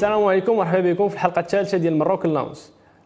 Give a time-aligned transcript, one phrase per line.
[0.00, 2.56] السلام عليكم ومرحبا بكم في الحلقة الثالثة ديال Moroccan Lounge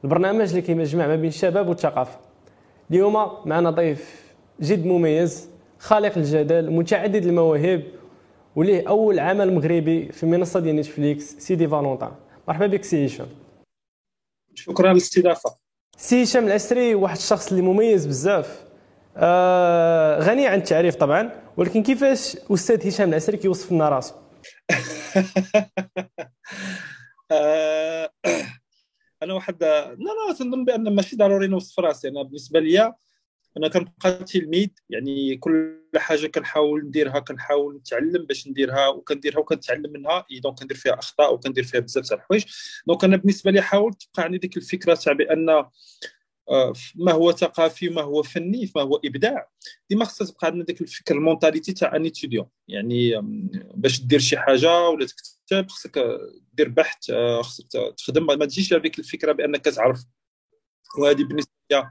[0.04, 2.18] البرنامج اللي كيجمع ما بين الشباب والثقافة.
[2.90, 3.12] اليوم
[3.44, 7.82] معنا ضيف جد مميز خالق الجدل متعدد المواهب
[8.56, 12.12] وليه أول عمل مغربي في منصة ديال نتفليكس سيدي فالونتان.
[12.48, 13.28] مرحبا بك سي هشام.
[14.54, 15.54] شكرا للاستضافه
[15.96, 18.64] سي هشام العسري واحد الشخص اللي مميز بزاف.
[19.16, 24.14] آه غني عن التعريف طبعا ولكن كيفاش أستاذ هشام العسري كيوصف لنا راسه؟
[27.30, 28.10] آه،
[29.22, 32.94] أنا واحد لا لا تنظن بأن ماشي ضروري نوصف راسي أنا بالنسبة لي
[33.56, 40.26] أنا كنبقى تلميذ يعني كل حاجة كنحاول نديرها كنحاول نتعلم باش نديرها وكنديرها وكنتعلم منها
[40.42, 42.44] donc كندير فيها أخطاء وكندير فيها بزاف تاع الحوايج.
[42.86, 45.48] donc أنا بالنسبة لي حاولت تبقى عندي ديك الفكرة تاع بأن
[46.50, 49.48] آه، ما هو ثقافي ما هو فني ما هو إبداع.
[49.90, 53.12] ديما خصها تبقى عندنا ديك الفكر ال mentalité تاع un étudiant يعني
[53.74, 56.18] باش دير شي حاجة ولا تكتب خصك
[56.54, 57.66] دير بحث آه، خصك
[57.96, 58.26] تخدم.
[58.26, 60.04] ما تجيش هذيك الفكرة بأنك تعرف
[60.98, 61.90] وهذه بالنسبة لي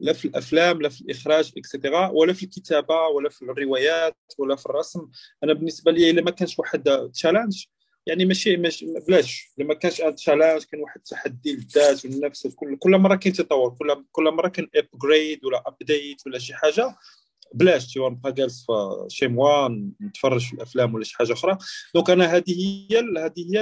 [0.00, 4.56] لا في الأفلام لا في الإخراج et cetera ولا في الكتابة ولا في الروايات ولا
[4.56, 5.08] في الرسم.
[5.44, 7.64] أنا بالنسبة لي إلا ما كانش واحد challenge
[8.06, 9.50] يعني ماشي ماشي بلاش.
[9.58, 14.24] لما كانش challenge كان واحد التحدي للذات والنفس كل كل مرة كاين تطور كل كل
[14.24, 16.96] مرة كاين upgrade ولا update ولا شي حاجة.
[17.54, 18.66] بلاش تي نبقى جالس
[19.08, 19.68] chez moi
[20.00, 21.58] نتفرج في الأفلام ولا شي حاجة أخرى.
[21.94, 23.60] donc أنا هذه هي هذه هي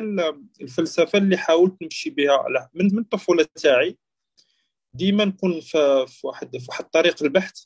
[0.60, 2.44] الفلسفة اللي حاولت نمشي بها.
[2.74, 3.98] من من الطفولة تاعي.
[4.94, 7.64] ديما نكون في واحد في واحد طريق البحث.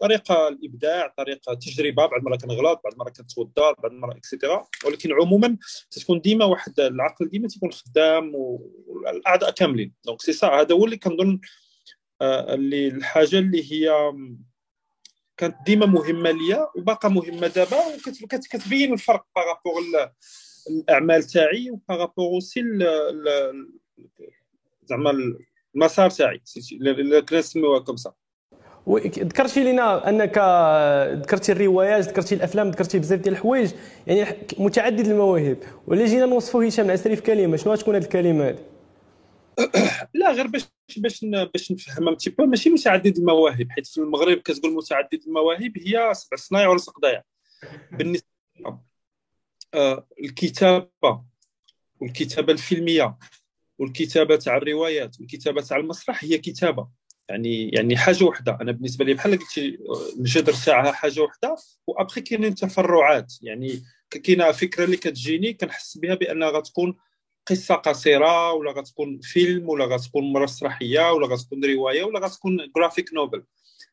[0.00, 2.06] طريقة الإبداع طريقة تجربة.
[2.06, 5.56] بعد مرة كنغلط بعد مرة كنتوضر بعد مرة et cetera ولكن عموما
[5.90, 9.94] تكون ديما واحد العقل ديما تيكون خدام والأعضاء كاملين.
[10.04, 11.40] donc c'est ça هذا هو اللي كنظن
[12.22, 14.12] آه، اللي الحاجة اللي هي
[15.36, 17.76] كانت ديما مهمة ليا وباقا مهمة دابا
[18.24, 19.82] وكتبين الفرق par rapport
[20.70, 22.62] الأعمال تاعي و par rapport aussi
[24.84, 25.34] زعما
[25.74, 26.40] المسار تاعي
[27.28, 28.12] كنسميوها comme ça
[28.88, 30.38] ذكرتي لنا أنك
[31.22, 33.70] ذكرتي الروايات ذكرتي الأفلام ذكرتي بزاف ديال الحوايج
[34.06, 35.56] يعني متعدد المواهب.
[35.86, 38.58] ولا جينا نوصفوا هشام العسري في كلمة شنو غتكون هذه الكلمة هذه
[40.14, 40.64] لا غير باش
[40.96, 46.14] باش باش نفهم ان بو ماشي متعدد المواهب حيت في المغرب كتقول متعدد المواهب هي
[46.14, 47.24] سبع صنايع ولا ضياع
[47.92, 48.26] بالنسبة
[49.74, 51.24] آه الكتابة
[52.00, 53.16] والكتابة الفيلمية
[53.78, 56.88] والكتابة تاع الروايات والكتابة تاع المسرح هي كتابة.
[57.28, 58.58] يعني يعني حاجة وحدة.
[58.60, 59.78] أنا بالنسبة لي بحال قلتي
[60.18, 63.34] الجذر تاعها حاجة وحدة وأبخي كاينين تفرعات.
[63.42, 66.96] يعني كاينة فكرة اللي كتجيني كنحس بها بأنها غتكون
[67.46, 73.44] قصه قصيره ولا غتكون فيلم ولا غتكون مسرحيه ولا غتكون روايه ولا غتكون graphic novel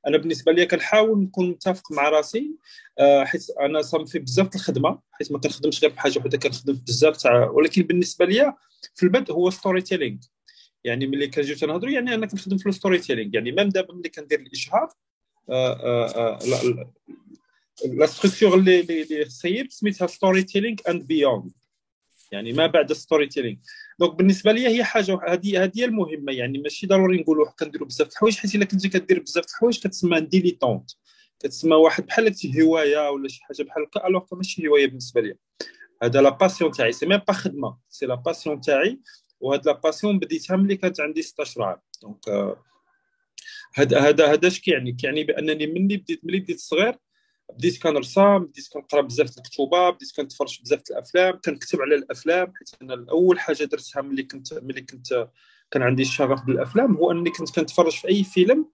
[0.08, 2.52] أنا بالنسبة لي كنحاول نكون متفق مع راسي
[3.00, 7.50] آه، حيت أنا صافي بزاف الخدمه حيت ما كنخدمش غير بحاجه وحده كنخدم بزاف تاع
[7.50, 8.54] ولكن بالنسبة لي
[8.96, 10.18] في البدء هو storytelling
[10.84, 14.40] يعني ملي كنجيو تنهضروا يعني أنا كنخدم في ال storytelling يعني même دابا ملي كندير
[14.40, 14.90] الاشهار
[17.86, 21.52] la structure اللي اللي صيبت سميتها storytelling and beyond
[22.32, 23.58] يعني ما بعد storytelling
[24.00, 26.34] donc بالنسبة لي هي حاجة هذه هذه المهمة.
[26.34, 30.92] يعني ماشي ضروري نقولوا كنديروا بزاف الحوايج حيت إلا كنتي كدير بزاف الحوايج كتسمى dilettante
[31.40, 35.36] كتسمى واحد بحال هواية ولا شي حاجة بحال هكا alors ماشي هواية بالنسبة لي
[36.04, 36.92] هذا la passion تاعي.
[36.92, 37.78] c'est même pas خدمة.
[37.90, 39.00] c'est la passion تاعي.
[39.40, 42.56] وهاد la passion بديتها ملي كانت عندي 16 عام donc
[43.76, 46.96] هذا هذا هذا اش كيعني؟ كيعني بأنني مني بديت ملي بديت صغير
[47.54, 53.06] بديت كنرسم بديت كنقرا بزاف الكتوبه بديت كنتفرج بزاف الأفلام كنكتب على الأفلام حيت أنا
[53.10, 55.28] اول حاجة درتها ملي كنت ملي كنت
[55.72, 58.66] كان عندي الشغف بالأفلام هو أني كنت كنتفرج في أي فيلم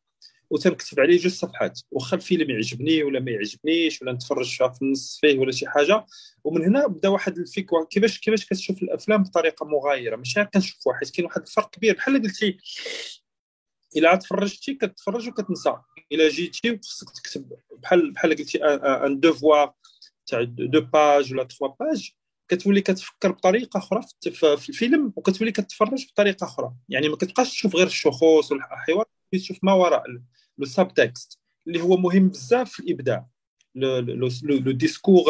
[0.49, 5.39] وتنكتب عليه جوج صفحات واخا الفيلم يعجبني ولا ما يعجبنيش ولا نتفرج في النص فيه
[5.39, 6.05] ولا شي حاجة
[6.43, 11.07] ومن هنا بدا واحد الفكرة كيفاش كيفاش كتشوف الأفلام بطريقة مغايرة؟ ماشي غير كنشوف واحد
[11.07, 12.57] كاين واحد الفرق كبير بحال قلتي
[13.97, 15.75] إلا تفرجتي كتفرج وكتنسى.
[16.11, 19.73] الا جيتي وخصك تكتب بحال بحال قلتي un devoir
[20.27, 22.11] تاع deux pages ولا trois pages
[22.47, 27.87] كتولي كتفكر بطريقه أخرى في الفيلم وكتولي كتفرج بطريقه أخرى يعني ما كتبقاش تشوف غير
[27.87, 30.03] الشخوص والحوار تشوف ما وراء
[30.57, 33.27] le subtext اللي هو مهم بزاف في الابداع
[33.75, 35.23] le discours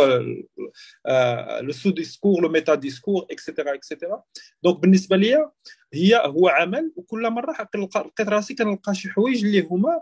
[1.61, 4.23] le sous-discours le méta-discours et cetera et cetera
[4.63, 5.51] donc بالنسبة لي
[5.93, 10.01] هي هو عمل وكل مرة لقيت راسي كنلقى شي حوايج اللي هما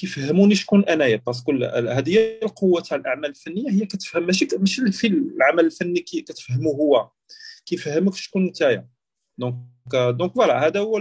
[0.00, 4.92] كيفهموني شكون انايا parce que هذه هي القوة تاع الأعمال الفنية هي كتفهم ماشي ماشي
[4.92, 7.10] في العمل الفني كي كتفهمه هو
[7.66, 8.88] كيفهمك شكون نتايا.
[9.38, 9.56] donc
[9.94, 10.98] donc voilà هذا هو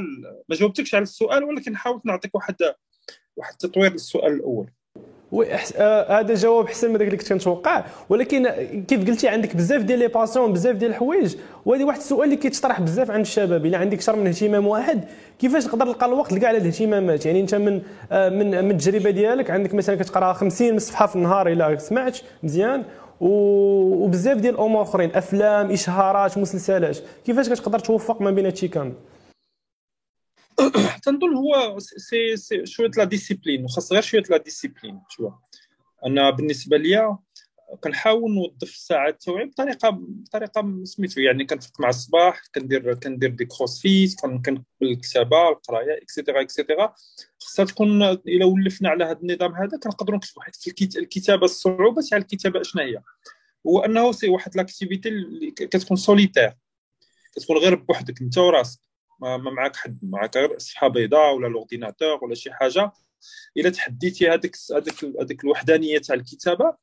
[0.50, 2.56] ما جاوبتكش على السؤال ولكن حاولت نعطيك واحد
[3.36, 4.72] واحد التطوير للسؤال الأول.
[6.10, 7.86] هذا جواب احسن من داك اللي كنت كنتوقع.
[8.10, 8.50] ولكن
[8.88, 11.36] كيف قلتي عندك بزاف ديال les passions بزاف ديال الحوايج.
[11.66, 13.66] وهذه واحد السؤال اللي كيتطرح بزاف عند الشباب.
[13.66, 15.04] إلا عندك أكثر من اهتمام واحد
[15.40, 17.82] كيفاش تقدر تلقى الوقت لكاع الاهتمامات؟ يعني أنت من
[18.12, 22.84] آه، من من التجربة ديالك عندك مثلا كتقرأ 50 صفحه في النهار إلا سمعت مزيان.
[23.22, 26.98] وبزاف ديال الأمور أخرين أفلام إشهارات مسلسلات.
[27.26, 28.94] كيفاش كتقدر توفق ما بين هادشي كامل؟
[31.00, 35.32] تنظن هو c'est c'est شوية la discipline وخاص غير شوية la discipline شو
[36.06, 37.18] أنا بالنسبة ليا
[37.84, 43.48] كنحاول نوظف الساعات التوعي بطريقه بطريقة سميتو يعني كنفيق مع الصباح كندير كندير de
[43.82, 46.94] fait كنقبل الكتابة القراية et cetera et cetera
[47.40, 52.18] خصها تكون إلا ولفنا على هذا النظام هذا كنقدروا نكتبوا حيت في الكتابة الصعوبة تاع
[52.18, 53.02] الكتابة اشنا هي
[53.68, 56.54] هو أنه c'est واحد l'activité اللي كتكون سوليتير
[57.36, 58.89] كتكون غير بوحدك أنت وراسك.
[59.22, 62.92] ما, معك حد معك غير صفحه بيضاء ولا l'ordinateur ولا شي حاجة.
[63.58, 66.76] إلا تحديتي هذيك هذيك هذيك الوحدانية تاع الكتابة.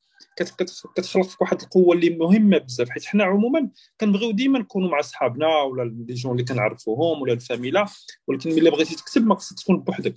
[0.95, 2.89] كتخلق فيك واحد القوة اللي مهمة بزاف.
[2.89, 3.69] حيت حنا عموما
[4.01, 7.85] كنبغيو ديما نكونوا مع صحابنا ولا les gens اللي كنعرفوهم ولا الفاميلا.
[8.27, 10.13] ولكن ملي بغيتي تكتب ما خصك تكون بوحدك.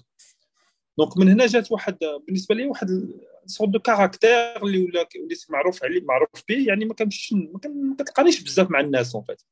[0.99, 2.89] donc من هنا جات واحد بالنسبة لي واحد
[3.47, 6.65] sorte de caractère اللي ولا وليت معروف عليه معروف به.
[6.69, 9.43] يعني ما كنمشيش ما كتلقانيش بزاف مع الناس en fait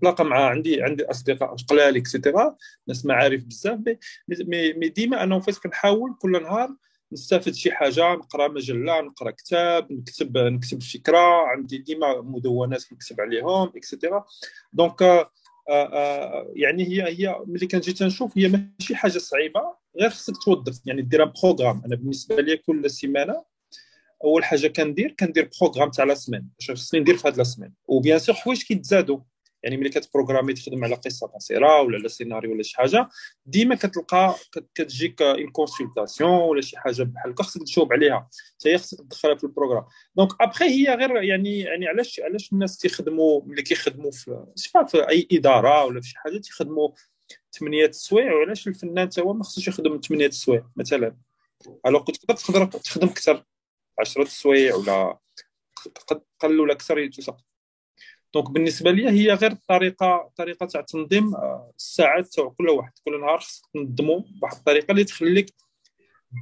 [0.00, 2.56] تلاقى مع عندي عندي أصدقاء قلال et cetera
[2.88, 3.78] ناس معارف بزاف.
[4.28, 6.68] مي, مي ديما en fait كنحاول كل نهار
[7.12, 11.46] نستافد شي حاجة نقرأ مجلة نقرأ كتاب نكتب نكتب فكرة.
[11.46, 14.24] عندي ديما مدونات نكتب عليهم et cetera
[14.72, 15.30] donc آه
[15.70, 19.60] آه يعني هي هي ملي كنجي تنشوف هي ماشي حاجة صعيبة
[20.00, 20.80] غير خصك توظف.
[20.86, 23.44] يعني دير programme أنا بالنسبة لي كل سيمانة
[24.24, 27.74] أول حاجة كندير كندير programme تاع la semaine اش خصني ندير في هاد la semaine
[27.86, 29.18] و bien sûr حوايج كيتزادوا
[29.62, 33.08] يعني ملي كتبروغرامي تخدم على قصة قصيرة ولا على سيناريو ولا شي حاجة
[33.46, 34.34] ديما كتلقى
[34.74, 38.28] كتجيك une consultation ولا شي حاجة بحال هكا خصك تجاوب عليها.
[38.54, 39.84] حتى هي خصك تدخلها في ال programme.
[40.16, 44.46] donc après هي غير يعني يعني علاش علاش الناس تيخدموا ملي كيخدموا في
[44.88, 46.88] في أي إدارة ولا في شي حاجة تيخدموا
[47.58, 51.16] ثمانية السوايع؟ وعلاش الفنان تا هو ما خصوش يخدم ثمانية السوايع مثلا؟
[51.86, 53.44] alors كنت تقدر تخدم أكثر
[54.00, 55.18] 10 السوايع ولا
[56.38, 57.10] قل ولا أكثر
[58.34, 63.20] donc بالنسبة لي هي غير طريقة طريقة تاع تنظيم آه، الساعات تاع كل واحد كل
[63.20, 65.54] نهار خصك تنظمو بواحد الطريقة اللي تخليك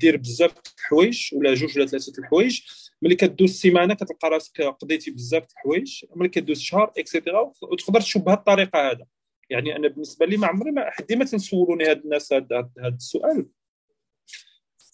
[0.01, 2.61] دير بزاف الحوايج ولا جوج ولا ثلاثة الحوايج.
[3.03, 6.05] ملي كدوز السيمانه كتلقى راسك قضيتي بزاف الحوايج.
[6.17, 9.07] ملي كدوز شهر et cetera وتقدر تشوف بهذه الطريقة هذا.
[9.51, 13.39] يعني أنا بالنسبة لي ما عمري ما ديما تنسولوني هاد الناس هذا السؤال.
[13.39, 13.56] آه،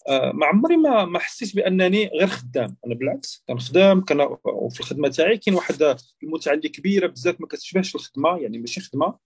[0.09, 2.77] ما عمري ما ما حسيت بأنني غير خدام.
[2.85, 5.37] أنا بالعكس كنخدم كان وفي الخدمة تاعي.
[5.37, 9.17] كاين واحد المتعة اللي كبيرة بزاف ما كتشبهش الخدمة يعني ماشي خدمة.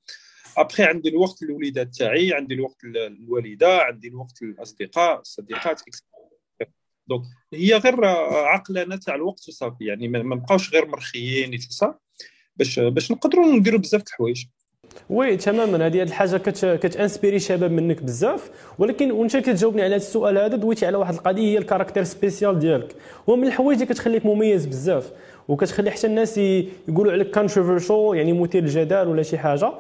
[0.57, 5.81] ابخي عندي الوقت للوليدات تاعي عندي الوقت للوالدة عندي الوقت للأصدقاء الصديقات
[7.07, 7.21] donc
[7.53, 11.59] هي غير عقلانة تاع الوقت وصافي يعني ما نبقاوش غير مرخيين
[12.55, 14.45] باش باش نقدروا نديروا بزاف الحوايج.
[15.09, 18.49] oui تماما هذه الحاجة كت كتأنسبيري شباب منك بزاف.
[18.79, 22.59] ولكن وانت كتجاوبني على هذا السؤال هذا دويتي على واحد القضية هي ال caractère spécial
[22.59, 22.95] ديالك.
[23.29, 25.11] هو من الحوايج اللي كتخليك مميز بزاف
[25.47, 29.71] وكتخلي حتى الناس يقولوا عليك controversial يعني مثير للجدال ولا شي حاجة.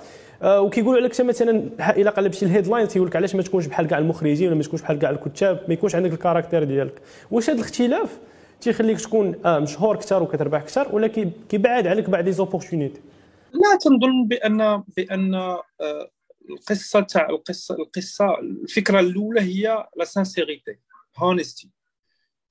[0.41, 3.97] آه وكيقولوا عليك مثلا إلا قلبتي ال headline تيقول لك علاش ما تكونش بحال كاع
[3.97, 6.93] المخرجين ولا ما تكونش بحال كاع الكتاب ما يكونش عندك ال caractère ديالك.
[7.31, 8.17] واش هذا الاختلاف
[8.61, 11.07] تيخليك تكون آه مشهور أكثر وكتربح أكثر ولا
[11.49, 12.99] كيبعد عليك بعض les opportunités
[13.53, 16.11] لا تنظن بان بأن آه،
[16.49, 20.79] القصة تاع القصة القصة الفكرة الأولى هي la sincérité
[21.17, 21.71] honnêteté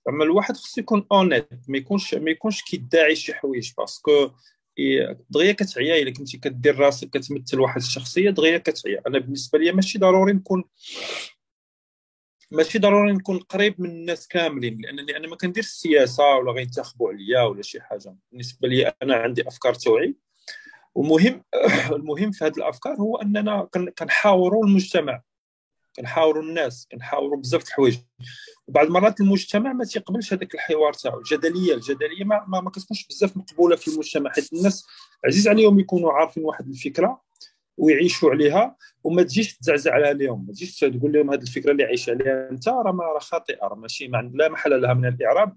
[0.09, 4.31] أما الواحد خصو يكون honnête ما يكونش ما يكونش كيدعي شي حوايج parce que
[5.31, 9.03] دغيا كتعيا إلا كنتي كدير راسك كتمثل واحد الشخصية دغيا كتعيا.
[9.07, 10.65] أنا بالنسبة لي ماشي ضروري نكون
[12.50, 17.43] ماشي ضروري نكون قريب من الناس كاملين لأنني أنا ما كنديرش السياسة ولا غينتخبوا عليا
[17.43, 18.17] ولا شي حاجة.
[18.33, 20.17] بالنسبة لي أنا عندي أفكار توعي
[20.97, 21.43] ومهم
[21.97, 25.23] المهم في هذه الأفكار هو أننا كنحاوروا المجتمع
[25.97, 27.99] كنحاوروا الناس كنحاوروا بزاف د الحوايج.
[28.69, 33.37] وبعض المرات المجتمع ما تيقبلش هذاك الحوار تاعو الجدلية الجدلية ما, ما, ما كتكونش بزاف
[33.37, 34.31] مقبولة في المجتمع.
[34.31, 34.87] حيت الناس
[35.25, 37.23] عزيز عليهم يكونوا عارفين واحد الفكرة
[37.76, 42.50] ويعيشوا عليها وما تجيش تزعزع عليهم ما تجيش تقول لهم هذه الفكرة اللي عايش عليها
[42.50, 45.57] أنت راه خاطئة راه ماشي ما لا محل لها من الإعراب.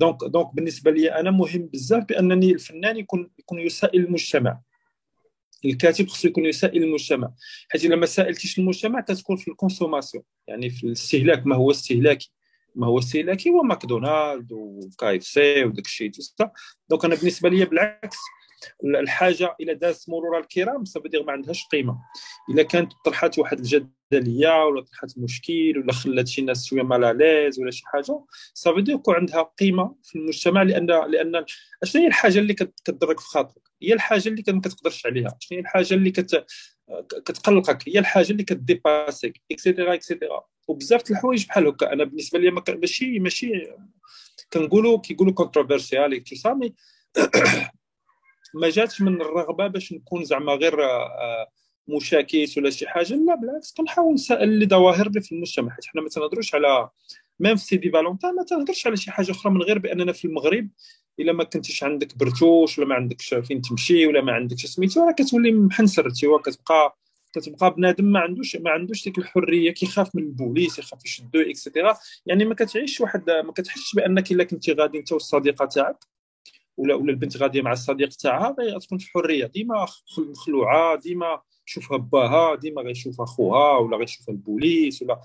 [0.00, 4.60] donc donc بالنسبة لي أنا مهم بزاف بأنني الفنان يكون يكون يسائل المجتمع.
[5.64, 7.32] الكاتب خصو يكون يسائل المجتمع.
[7.68, 10.24] حيت إلا ما سائلتيش المجتمع كتكون في ال consommation.
[10.46, 12.32] يعني في الاستهلاك ما هو استهلاكي.
[12.74, 16.10] ما هو استهلاكي هو ماكدونالد و KFC وداك الشيء
[16.90, 18.18] donc أنا بالنسبة لي بالعكس
[18.84, 21.98] الحاجة إلى دازت مرور الكرام سافو ما عندهاش قيمة.
[22.50, 27.13] إلا كانت طرحت واحد الجدلية ولا طرحت مشكل ولا خلات شي ناس شوية mal à
[27.13, 28.24] l'aise ولا شي حاجة
[28.54, 31.44] سافو يكون عندها قيمة في المجتمع لأن لأن
[31.84, 35.36] شنو هي الحاجة اللي كتضرك في خاطرك؟ هي الحاجة اللي ما كتقدرش عليها.
[35.40, 36.46] شنو هي الحاجة اللي كت
[37.26, 41.92] كتقلقك؟ هي الحاجة اللي كديباسيك et cetera et cetera وبزاف الحوايج بحال هكا.
[41.92, 43.52] أنا بالنسبة لي ماشي ماشي
[44.52, 46.74] كنقولوا كيقولوا controversial tout ça mais
[48.54, 51.48] ما جاتش من الرغبة باش نكون زعما غير آه،
[51.88, 53.14] مشاكس ولا شي حاجة.
[53.14, 55.72] لا بالعكس كنحاول نسأل لظواهر اللي في المجتمع.
[55.72, 56.88] حيت حنا ما تنهضروش على
[57.40, 60.68] ميم في سيدي فالونتان ما تنهضرش على شي حاجة أخرى من غير بأننا في المغرب
[61.20, 65.12] إلا ما كنتيش عندك برتوش ولا ما عندكش فين تمشي ولا ما عندكش سميتو راه
[65.12, 66.98] كتولي محنسر تيوا كتبقى
[67.32, 72.44] كتبقى بنادم ما عندوش ما عندوش ديك الحرية كيخاف من البوليس يخاف يشدو اكسيتيرا يعني
[72.44, 76.04] ما كتعيش واحد ما كتحسش بأنك إلا كنتي غادي أنت والصديقة تاعك.
[76.80, 79.46] ولا ولا البنت غادية مع الصديق تاعها غتكون في حرية.
[79.46, 79.86] ديما
[80.18, 85.20] مخلوعة ديما شوفها باها ديما غيشوف اخوها ولا غيشوف البوليس ولا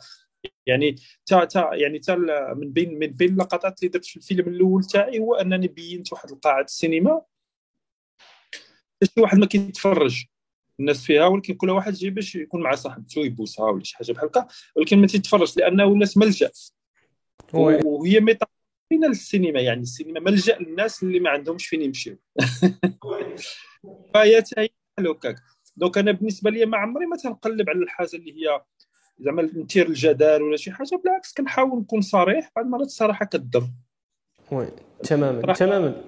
[0.65, 0.95] يعني
[1.25, 2.15] تا تا يعني تا
[2.55, 6.31] من بين من بين اللقطات اللي درت في الفيلم الأول تاعي هو أنني بينت واحد
[6.31, 7.21] القاعه السينما
[9.03, 10.25] شي واحد ما كيتفرج
[10.79, 14.27] الناس فيها ولكن كل واحد جاي باش يكون مع صاحبته يبوسها ولا شي حاجة بحال
[14.27, 16.51] هكا ولكن ما تيتفرجش لأنه ولات ملجا
[17.53, 18.45] وهي ميتا
[18.89, 22.17] فين السينما يعني؟ السينما ملجأ للناس اللي ما عندهمش فين يمشيو.
[24.13, 25.35] فهي بحال هكاك.
[25.77, 28.61] donc أنا بالنسبة لي ما عمري ما تنقلب على الحاجة اللي هي
[29.19, 33.67] زعما نثير الجدال ولا شي حاجة بالعكس كنحاول نكون صريح بعض المرات الصراحة كتضر.
[34.51, 34.67] oui
[35.03, 36.03] تماما تماما.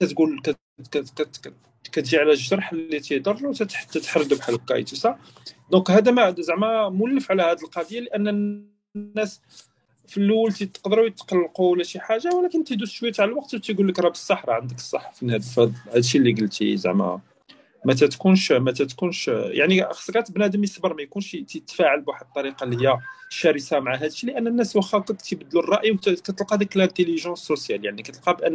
[0.00, 0.42] كتقول
[1.92, 5.18] كتجي على الجرح اللي تيضر وتتحرد بحال هكا
[5.70, 8.28] donc هذا أنا زعما مولف على هذه القضية لأن
[8.96, 9.40] الناس
[10.06, 14.08] في الأول تقدروا يتقلقوا ولا شي حاجة ولكن تيدوز شوية تاع الوقت وتيقول لك راه
[14.08, 17.20] بصح راه عندك الصح في هذا الشيء اللي قلتي زعما.
[17.84, 22.98] ما تتكونش ما تتكونش يعني خصك بنادم يصبر ما يكونش يتفاعل بواحد الطريقة اللي هي
[23.28, 28.36] شرسة مع هذا الشيء لأن الناس واخا تيبدلوا الرأي وكتلقى ديك l'intelligence sociale يعني كتلقى
[28.36, 28.54] بأن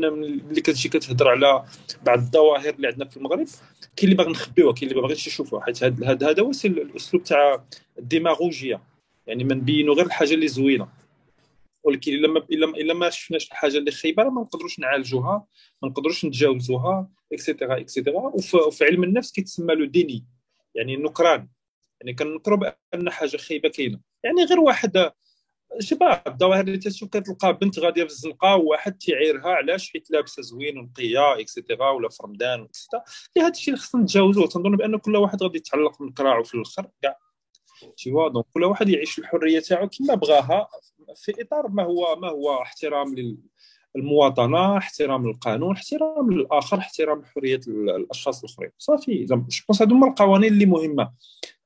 [0.50, 1.64] ملي كتجي كتهضر على
[2.06, 3.48] بعض الظواهر اللي عندنا في المغرب
[3.96, 7.64] كاين اللي باغي نخبيوها كاين اللي ما باغيش يشوفوها حيت هذا هذا هو الأسلوب تاع
[8.00, 8.82] الديماغوجيا
[9.28, 10.88] يعني ما نبينوا غير الحاجة اللي زوينة.
[11.84, 12.40] ولكن إلا ما
[12.76, 15.48] إلا ما شفناش الحاجة اللي خايبة ما نقدروش نعالجوها
[15.82, 18.32] ما نقدروش نتجاوزوها et cetera et cetera
[18.68, 20.26] وفي علم النفس كيتسمى له déni
[20.76, 21.48] يعني النكران.
[22.02, 24.00] يعني كنكروا بأن حاجة خايبة كاينة.
[24.24, 25.12] يعني غير واحد
[25.80, 30.78] شباب الظواهر اللي تشوف كتلقى بنت غادية في الزنقة وواحد تيعيرها علاش؟ حيت لابسة زوين
[30.78, 33.04] ونقية et cetera ولا في رمضان وكذا
[33.38, 34.48] هذا الشيء اللي خصنا نتجاوزوه.
[34.48, 37.18] تنظن بأن كل واحد غادي يتعلق من كراعه في الآخر كاع.
[37.98, 40.68] تيوا donc كل واحد يعيش الحرية تاعو كما بغاها.
[41.16, 43.16] في إطار ما هو ما هو احترام
[43.96, 48.72] للمواطنه احترام للقانون احترام للآخر احترام حريه الأشخاص الأخرين.
[48.78, 51.12] صافي je pense هادو هما القوانين اللي مهمة.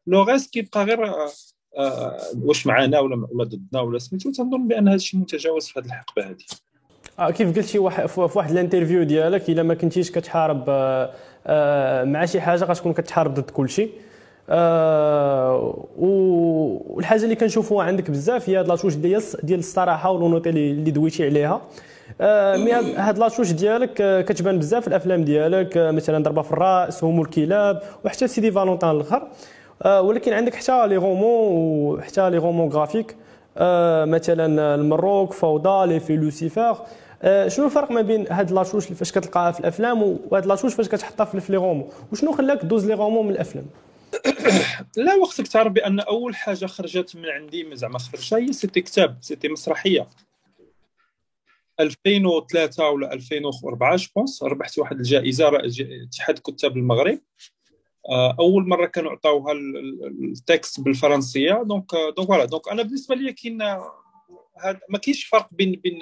[0.07, 1.29] لو غيس كيبقى غير آه,
[1.77, 5.85] آه، واش معنا ولا ولا ضدنا ولا سميتو تنظن بأن هذا الشيء متجاوز في هذه
[5.85, 6.45] الحقبة هذه.
[7.19, 11.13] آه كيف قلتي واحد في واحد ال interview ديالك إلا ما كنتيش كتحارب آه
[11.47, 13.91] آه مع شي حاجة غتكون كتحارب ضد كل شيء
[14.49, 20.91] آه والحاجة اللي كنشوفوها عندك بزاف هي هاد la touche ديال ديال الصراحة والنudité اللي
[20.91, 21.61] دويتي عليها.
[22.21, 26.41] آه mais هاد la touche ديالك آه كتبان بزاف في الأفلام ديالك آه مثلا ضربة
[26.41, 29.27] في الرأس هم الكلاب وحتى سيدي Valentin الأخر.
[29.83, 33.15] آه ولكن عندك حتى les romans وحتى les romans graphiques.
[33.57, 36.77] آه مثلا Maroc فوضى لي في لوسيفر.
[37.23, 40.73] آه شنو الفرق ما بين هاد la touche فاش كتلقاها في الأفلام وهاد la touche
[40.73, 43.65] فاش كتحطها في les romans وشنو خلاك دوز les romans من الأفلام؟
[44.97, 49.49] لا وقتك تعرف بأن أول حاجة خرجت من عندي زعما خرجت هي c'était كتاب c'était
[49.49, 50.09] مسرحية.
[51.79, 55.51] 2003 ولا 2004 je pense ربحت واحد الجائزة
[56.03, 57.19] اتحاد كتاب المغرب.
[58.09, 59.53] آه، أول مرة كانوا عطاوها
[60.23, 61.63] ال texte بالفرنسية.
[61.63, 65.99] donc donc voilà donc أنا بالنسبة لي كاين هاد ما كاينش فرق بين بين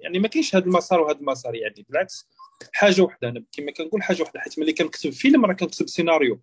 [0.00, 2.28] يعني ما كاينش هذا المسار وهذا المسار يعني بالعكس
[2.72, 6.40] حاجة واحدة أنا كما كنقول حاجة واحدة حيت ملي كنكتب فيلم راه كنكتب سيناريو.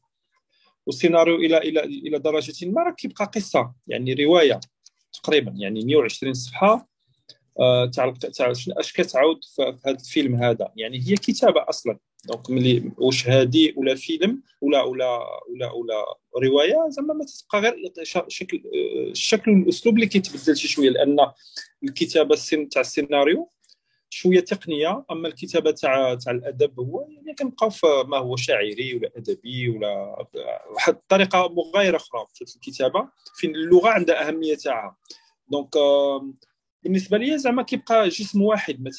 [0.85, 4.59] والسيناريو إلى إلى إلى درجة ما راه كيبقى قصة يعني رواية
[5.13, 6.89] تقريبا يعني 120 صفحة
[7.59, 8.13] آه تاع
[8.77, 11.99] أش كتعاود في هذا الفيلم هذا؟ يعني هي كتابة أصلا.
[12.25, 16.05] دونك ملي واش هادي ولا فيلم ولا ولا ولا ولا
[16.43, 17.75] رواية زعما ما تبقى غير
[18.27, 21.17] شكل آه، الشكل والاسلوب اللي كيتبدل شي شوية لأن
[21.83, 22.35] الكتابة
[22.71, 23.49] تاع السيناريو
[24.13, 29.11] شوية تقنية أما الكتابة تاع تاع الأدب هو يعني كنبقاو في ما هو شاعري ولا
[29.15, 30.27] أدبي ولا
[30.71, 34.97] واحد الطريقة مغايرة أخرى في الكتابة فين اللغة عندها أهمية تاعها.
[35.47, 35.69] donc
[36.83, 38.89] بالنسبة لي زعما كيبقى جسم واحد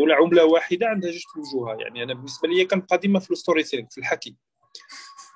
[0.00, 1.76] ولا عملة واحدة عندها جوج وجوهها.
[1.80, 4.36] يعني أنا بالنسبة لي كنبقى ديما في ال storytelling في الحكي.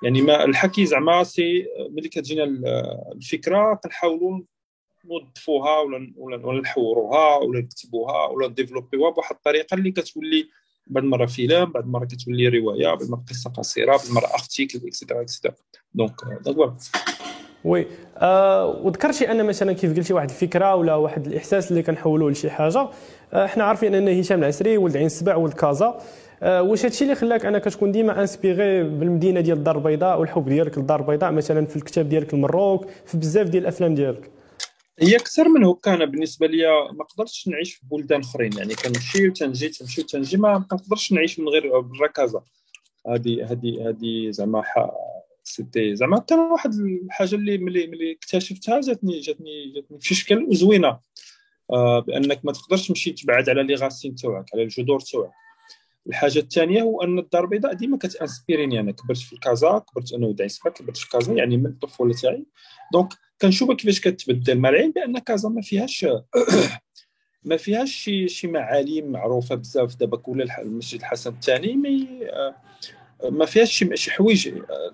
[0.03, 2.43] يعني ما الحكي زعما c'est ملي كتجينا
[3.15, 4.41] الفكرة كنحاولوا
[5.05, 10.45] نوظفوها ولا ولا نحوروها ولا نكتبوها ولا نdévelopper وها بواحد الطريقة اللي كتولي
[10.87, 14.96] بعد مره فيلم بعد مره كتولي رواية بعد مره قصة قصيرة بعد مره article et
[14.96, 15.53] cetera et cetera
[15.93, 16.15] donc
[16.45, 16.73] donc
[17.63, 17.85] oui
[18.17, 22.89] آه وذكرتي أن مثلا كيف قلتي واحد الفكرة ولا واحد الإحساس اللي كنحولوه لشي حاجة.
[23.33, 26.01] آه إحنا عارفين ان هشام العسري ولد عين السبع ولد كازا.
[26.43, 30.77] آه واش هادشي اللي خلاك أنا كتكون ديما inspiré بالمدينة ديال الدار البيضاء والحب ديالك
[30.77, 34.32] للدار البيضاء مثلا في الكتاب ديالك Maroc في بزاف ديال الأفلام ديالك؟
[34.99, 38.57] هي أكثر من هكا أنا بالنسبة لي ما قدرتش نعيش في بلدان أخرين.
[38.57, 41.71] يعني كنمشي وتنجي تمشي وتنجي ما نقدرش نعيش من غير
[42.15, 42.43] كازا
[43.07, 44.63] هذه هذه هذه زعما
[45.43, 45.95] سيتي.
[45.95, 50.99] زعما كان واحد الحاجة اللي ملي ملي اكتشفتها جاتني جاتني جاتني في شكل زوينة.
[51.71, 55.31] آه بأنك ما تقدرش تمشي تبعد على لي غاسين تاعك على الجذور تاعك.
[56.07, 58.91] الحاجة الثانية هو أن الدار البيضاء ديما كتأنسبيريني أنا.
[58.91, 62.45] كبرت في كازا كبرت أنا ودعي كبرت في كازا يعني من الطفولة تاعي.
[62.93, 64.57] donc كنشوفها كيفاش كتبدل.
[64.59, 66.05] مع العلم بأن كازا ما فيهاش
[67.45, 69.95] ما فيهاش شي شي معالم معروفة بزاف.
[69.95, 72.07] دابا كل المسجد الحسن الثاني mais
[73.29, 74.47] ما فيهاش شي حوايج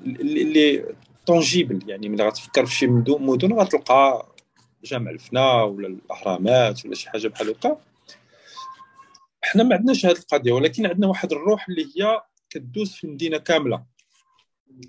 [0.06, 4.30] اللي tangibles يعني ملي غتفكر في شي مدن غتلقى
[4.84, 7.78] جامع الفنا ولا الأهرامات ولا شي حاجة بحال هكا.
[9.42, 10.52] حنا ما عندناش هذه القضية.
[10.52, 13.86] ولكن عندنا واحد الروح اللي هي كدوز في المدينة كاملة.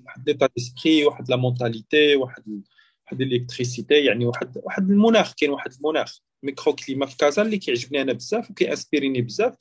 [0.04, 2.62] واحد l'état d'esprit واحد la mentalité واحد
[3.11, 8.12] واحد l'électricité يعني واحد واحد المناخ كاين واحد المناخ microclimat في كازا اللي كيعجبني أنا
[8.12, 9.55] بزاف وكي inspirer ني بزاف.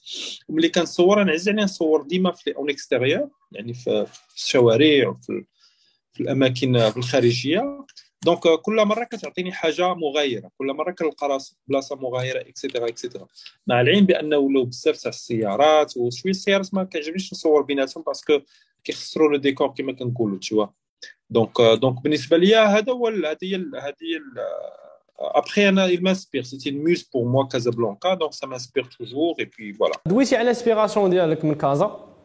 [0.50, 5.44] وملي كنصور أنا عز عليا نصور ديما في en extérieur يعني في الشوارع وفي
[6.14, 7.86] في الأماكن الخارجية.
[8.26, 13.28] donc كل مرة كتعطيني حاجة مغايرة كل مرة كنلقى بلاصة مغايرة et cetera et cetera
[13.68, 18.40] مع العلم بأنه ولاو بزاف تاع السيارات وشوية السيارات ما كيعجبنيش نصور بيناتهم parce que
[18.84, 20.66] كيخسروا le décor كما كنقولوا تشوا.
[21.30, 24.22] donc donc بالنسبة لي هذا هو هذه هي هذه
[25.20, 26.46] ابخي أنا il m'inspire.
[26.46, 29.96] C'était une muse pour moi Casablanca donc ça m'inspire toujours et puis voilà.
[30.06, 32.16] دويتي على ال inspiration ديالك من كازا.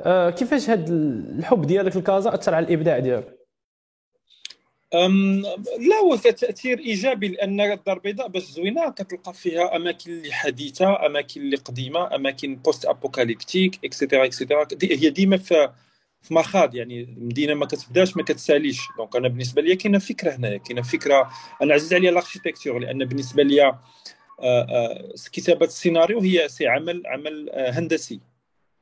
[0.00, 3.38] أه كيفاش هذا الحب ديالك لكازا أثر على الإبداع ديالك؟
[4.94, 5.42] أم
[5.78, 11.40] لا هو تاثير إيجابي لأن الدار البيضاء باش زوينة كتلقى فيها أماكن اللي حديثة أماكن
[11.40, 15.70] اللي قديمة أماكن post-apocalyptiques et cetera et cetera هي ديما في
[16.24, 18.80] في مخاض يعني المدينة ما كتبداش ما كتساليش.
[18.98, 21.30] donc أنا بالنسبة لي كاينة فكرة هنايا كاينة فكرة
[21.62, 23.80] أنا عزيز عليا l'architecture لأن بالنسبة لي آه،
[24.40, 28.20] آه، كتابة السيناريو هي c'est عمل عمل آه، هندسي.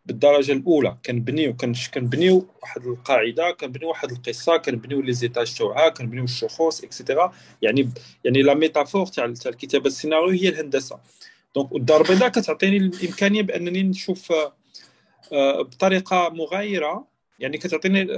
[0.06, 1.56] بالدرجة الأولى كنبنيو
[1.94, 7.90] كنبنيو واحد القاعدة كنبنيو واحد القصة كنبنيو les étages تاعها كنبنيو الشخوص et cetera يعني
[8.24, 10.98] يعني la métaphore تاع الكتابة السيناريو هي الهندسة.
[11.54, 14.32] donc الدار البيضاء كتعطيني الإمكانية بأنني نشوف
[15.32, 17.11] بطريقة مغايرة
[17.42, 18.08] يعني كتعطيني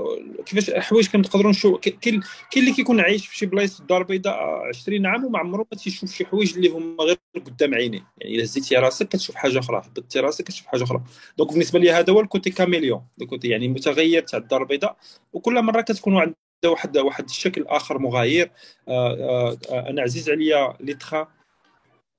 [0.47, 2.23] كيفاش حوايج كنقدروا نشوف كاين
[2.57, 4.35] اللي كيكون عايش في شي بلايص الدار البيضاء
[4.69, 8.45] 20 عام وما عمره ما تيشوف شي حوايج اللي هما غير قدام عينيه يعني إلا
[8.45, 11.03] هزيتي راسك كتشوف حاجة أخرى هبطتي راسك كتشوف حاجة أخرى.
[11.39, 13.03] donc بالنسبة لي هذا هو الـ côté caméléon.
[13.23, 14.97] الـ côté يعني متغير تاع الدار البيضاء.
[15.33, 16.35] وكل مرة كتكون عندها
[16.65, 18.51] واحد واحد الشكل آخر مغاير.
[18.89, 21.29] آآ آه، آآ آه، أنا عزيز عليا ليتخا.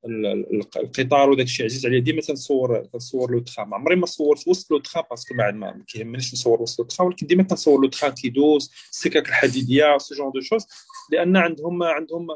[0.05, 1.99] القطار وداك الشيء عزيز عليا.
[1.99, 5.51] ديما تنصور تنصور le train ما عمري ما صورت وسط le train parce que ما
[5.51, 10.15] ما كيهمنيش نصور وسط le train ولكن ديما كنصور le train كيدوز السكك الحديدية ce
[10.15, 10.65] genre de choses.
[11.11, 12.27] لأن عندهم عندهم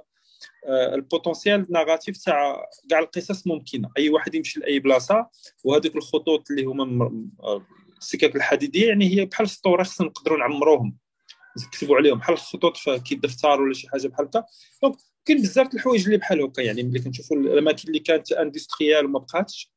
[0.66, 3.90] آه، الـ potentiel narratif تاع كاع القصص ممكنة.
[3.98, 5.28] أي واحد يمشي لأي بلاصة
[5.64, 7.12] وهذوك الخطوط اللي هما
[7.98, 10.98] السكك الحديدية يعني هي بحال السطور خصنا نقدروا نعمروهم.
[11.68, 12.18] نكتبوا عليهم.
[12.18, 14.44] بحال الخطوط في شي دفتر ولا شي حاجة بحال هكا.
[14.84, 14.96] donc
[15.30, 19.72] كاين بزاف الحوايج اللي بحال هكا يعني ملي كنشوفوا الاماكن اللي كانت industriel وما بقاتش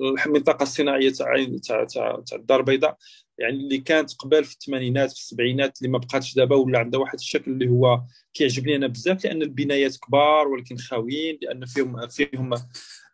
[0.00, 2.96] المنطقة الصناعية تاع تاع تاع الدار البيضاء
[3.38, 7.18] يعني اللي كانت قبل في الثمانينات في السبعينات اللي ما بقاتش دابا ولا عندها واحد
[7.18, 8.02] الشكل اللي هو
[8.34, 12.54] كيعجبني أنا بزاف لأن البنايات كبار ولكن خاويين لأن فيهم فيهم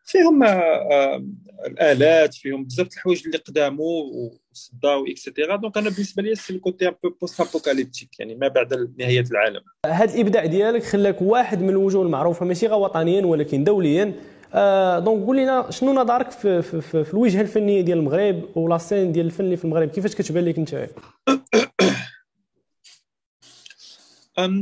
[0.04, 1.24] فيهم آه، آه،
[1.66, 4.04] الآلات فيهم بزاف الحوايج اللي قداموا
[4.52, 8.48] وصداو et cetera donc أنا بالنسبة لي c'est الـ côté un peu post-apocalyptique يعني ما
[8.48, 9.60] بعد نهاية العالم.
[9.86, 14.14] هذا الإبداع ديالك خلاك واحد من الوجوه المعروفة ماشي غير وطنيا ولكن دوليا.
[14.54, 18.78] آه donc قول لنا شنو نظرك في, في, في, في الوجهة الفنية ديال المغرب ولا
[18.78, 20.88] scène ديال الفن اللي في المغرب؟ كيفاش كتبان لك أنت؟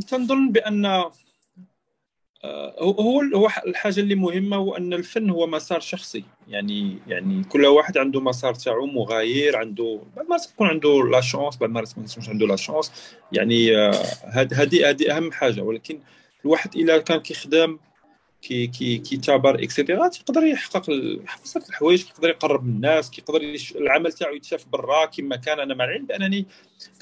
[0.09, 1.05] تنظن بأن
[2.79, 6.25] هو هو الحاجة اللي مهمة هو أن الفن هو مسار شخصي.
[6.49, 11.63] يعني يعني كل واحد عنده مسار تاعو مغاير عنده بعض المرات تكون عنده la chance
[11.63, 12.93] المرات ما تكونش عنده la chance
[13.33, 13.77] يعني
[14.25, 15.61] هذه هذه أهم حاجة.
[15.61, 16.01] ولكن
[16.45, 17.79] الواحد إلا كان كيخدم
[18.43, 20.91] كي كي كيتابر et cetera تيقدر يحقق
[21.45, 23.41] بزاف الحوايج كيقدر يقرب من الناس كيقدر
[23.77, 26.47] العمل تاعو يتشاف برا كما كان أنا مع العلم بأنني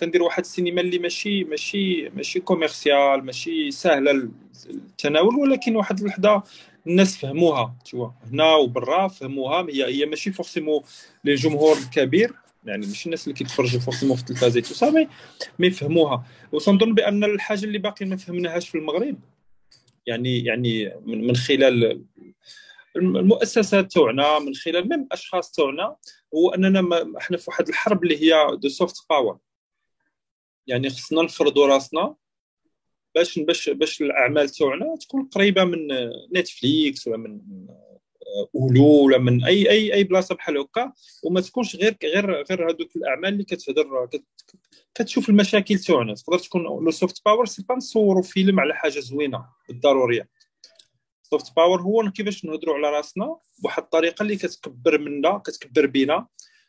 [0.00, 4.29] كندير واحد السينما اللي ماشي ماشي ماشي commercial ماشي سهلة
[4.70, 6.42] التناول ولكن واحد اللحظة
[6.87, 10.82] الناس فهموها تا هنا وبرا فهموها هي هي ماشي forcément
[11.24, 12.33] للجمهور الكبير
[12.64, 15.06] يعني ماشي الناس اللي كيتفرجوا forcément في التلفازة tout ça
[15.58, 16.24] mais فهموها.
[16.53, 19.16] وسنظن بأن الحاجة اللي باقي ما فهمناهاش في المغرب
[20.06, 22.04] يعني يعني من, خلال
[22.96, 25.96] المؤسسات تاعنا من خلال même الاشخاص تاعنا
[26.34, 29.38] هو أننا إحنا في واحد الحرب اللي هي de soft power
[30.66, 32.14] يعني خصنا نفرضوا راسنا
[33.14, 35.88] باش باش باش الأعمال تاعنا تكون قريبة من
[36.36, 37.40] Netflix ولا من
[38.54, 40.92] Hulu ولا من اي اي أي بلاصة بحال هكا
[41.24, 44.08] وما تكونش غير غير غير هذوك الأعمال اللي كتهضر
[44.94, 46.14] كتشوف المشاكل تاعنا.
[46.14, 50.28] تقدر تكون le soft power c'est pas نصوروا فيلم على حاجة زوينة بالضروريه
[51.22, 56.26] soft power هو كيفاش نهضروا على راسنا بواحد الطريقة اللي كتكبر منا كتكبر بينا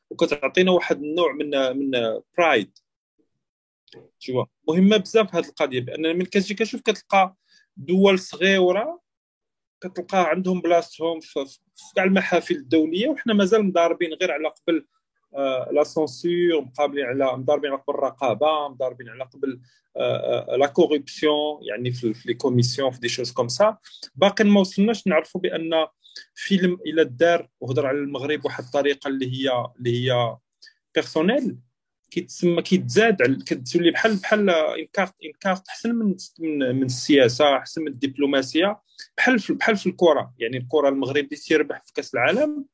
[0.10, 1.92] وكتعطينا واحد النوع من من
[2.38, 2.78] pride
[4.20, 7.36] شوف مهمة بزاف هذه القضية بان من كتجي كتشوف كتلقى
[7.78, 9.01] دول صغيرة
[9.82, 11.46] كتلقى عندهم بلاصتهم في
[11.96, 14.86] كاع المحافل الدولية وحنا مازال مضاربين غير على قبل
[15.36, 19.62] آه، la censure مقابلين على مضاربين على قبل الرقابة مضاربين على قبل
[19.98, 23.78] آه، آه، la corruption يعني في les commissions في des choses comme ça
[24.16, 25.88] باقي ما وصلناش نعرفوا بأن
[26.36, 30.38] فيلم إلى دار وهضر على المغرب بواحد الطريقة اللي هي اللي هي
[30.96, 31.58] personnelle
[32.12, 36.16] كيتسمى كيتزاد كتولي بحال بحال une carte une carte أحسن من
[36.76, 38.82] من السياسة أحسن من الدبلوماسية
[39.18, 42.66] بحال بحال في الكره يعني الكره المغرب اللي تيربح في كأس العالم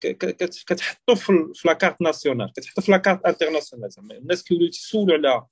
[0.00, 5.46] كتحطو في la carte nationale كتحطو في la carte internationale زعما الناس كيوليو تيسولوا على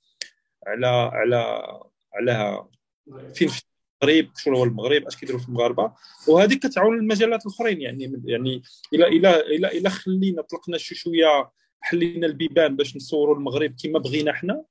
[0.67, 1.79] على على
[2.13, 2.65] على
[3.35, 3.63] فين في
[4.03, 5.93] المغرب شنو هو المغرب أش كيديروا في المغاربة.
[6.27, 7.81] وهذه كتعاون المجالات الأخرين.
[7.81, 11.51] يعني يعني إلى إلى إلى إلى خلينا طلقنا شي شوية
[11.83, 14.63] حلينا البيبان باش نصوروا المغرب كما بغينا حنا.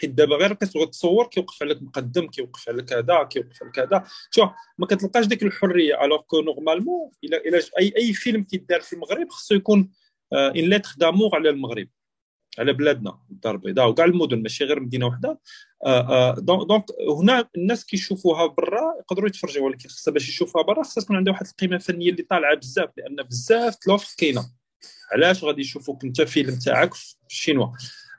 [0.00, 4.04] حيت دابا غير كتبغي تصور كيوقف عليك مقدم كيوقف عليك هذا كيوقف عليك هذا.
[4.30, 6.04] شوف ما كتلقاش ديك الحرية.
[6.04, 9.90] alors que normalement إلى أي أي فيلم كيدار في المغرب خصو يكون
[10.32, 11.88] une lettre d'amour على المغرب
[12.58, 15.40] على بلادنا الدار البيضاء وكاع المدن ماشي غير مدينة واحدة
[16.38, 16.84] donc
[17.20, 21.46] هنا الناس كيشوفوها برا يقدروا يتفرجوا ولكن خصها باش يشوفوها برا خصها تكون عندها واحد
[21.46, 24.59] القيمة الفنيه اللي طالعة بزاف لأن بزاف د l'offre كاينة.
[25.12, 27.68] علاش غادي يشوفوك انت فيلم تاعك في الشينوا؟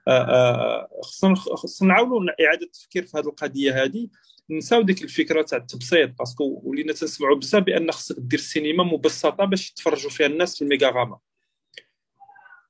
[0.07, 4.07] آه، آه، خصنا خصنا نعاونوا إعادة التفكير في هذه القضية هذه.
[4.49, 9.45] نساو ديك الفكرة تاع التبسيط parce que ولينا تنسمعوا بزاف بأن خصك دير السينما مبسطة
[9.45, 11.17] باش يتفرجوا فيها الناس في الـ Mégarama.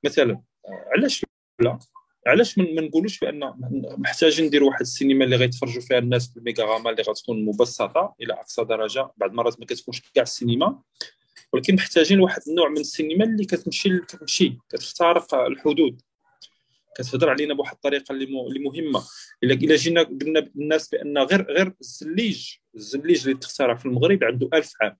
[0.04, 1.24] مثلا آه، علاش
[1.60, 1.78] لا؟
[2.26, 3.52] علاش ما نقولوش بأن
[3.98, 8.34] محتاجين نديروا واحد السينما اللي غيتفرجوا فيها الناس في الـ Mégarama اللي غتكون مبسطة إلى
[8.34, 10.82] أقصى درجة بعض المرات ما كتكونش كاع السينما.
[11.52, 16.02] ولكن محتاجين واحد النوع من السينما اللي كتمشي كتمشي كتخترق الحدود.
[16.96, 19.02] كتهضر علينا بواحد الطريقة اللي مهمة.
[19.42, 24.48] الا إلا جينا قلنا للناس بأن غير غير الزليج الزليج اللي تخترع في المغرب عنده
[24.54, 24.96] ألف عام.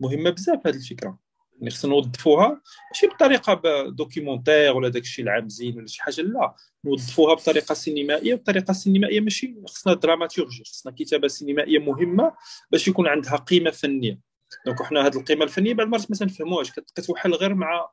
[0.00, 1.18] مهمة بزاف هذه الفكرة.
[1.58, 6.54] يعني خصنا نوظفوها ماشي بطريقة documentaire ولا داك الشيء العام زين ولا شي حاجة لا.
[6.84, 8.34] نوظفوها بطريقة سينمائية.
[8.34, 12.32] بطريقة سينمائية ماشي خصنا dramaturgie خصنا كتابة سينمائية مهمة
[12.70, 14.18] باش يكون عندها قيمة فنية.
[14.66, 17.90] donc حنا هذه القيمة الفنية بعض المرات ما تنفهموهاش كتوحل غير مع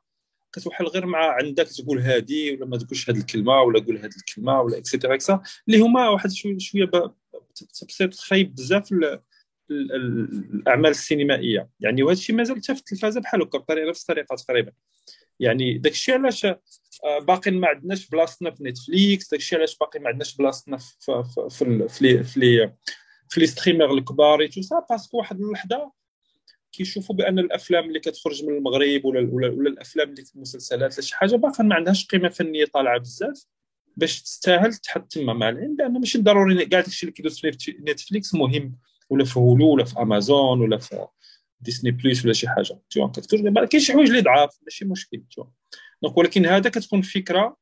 [0.52, 4.60] كتوحل غير مع عندك تقول هذه ولا ما تقولش هذه الكلمة ولا قول هذه الكلمة
[4.60, 6.90] ولا et cetera et ça اللي هما واحد شوية شوية
[7.80, 8.92] تبسيط خايب بزاف
[9.70, 11.68] الأعمال السينمائية.
[11.80, 14.72] يعني وهذا الشيء مازال حتى في التلفازة بحال هكا بطريقه نفس الطريقة تقريبا.
[15.40, 20.00] يعني داك الشيء علاش آه، باقي ما عندناش بلاصتنا في نتفليكس داك الشيء علاش باقي
[20.00, 22.72] ما عندناش بلاصتنا في في في في, في,
[23.28, 25.92] في les streamers الكبار tout ça parce que واحد اللحظه
[26.76, 31.16] كيشوفوا بأن الأفلام اللي كتخرج من المغرب ولا ولا, ولا الأفلام اللي المسلسلات ولا شي
[31.16, 31.36] حاجة.
[31.36, 33.46] باقا ما عندهاش قيمة فنية طالعة بزاف
[33.96, 36.66] باش تستاهل تحط تما مع العلم بان ماشي ضروري.
[36.66, 38.78] كاع داكشي اللي كيدوز في نتفليكس مهم
[39.10, 41.06] ولا في هولو ولا في أمازون ولا في
[41.60, 42.80] ديسني بليس ولا شي حاجة.
[42.90, 43.10] تو
[43.70, 45.22] كاين شي حوايج اللي ضعاف ماشي مشكل.
[45.30, 45.46] تو.
[46.02, 47.56] دونك ولكن هذا كتكون فكرة